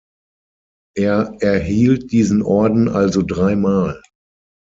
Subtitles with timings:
[0.97, 4.01] Er erhielt diesen Orden also dreimal.